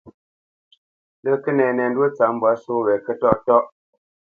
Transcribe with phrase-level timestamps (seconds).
[1.23, 3.65] Lə́ Kənɛnɛndwó tsâp mbwǎ só wě Kətɔ́ʼtɔ́ʼ.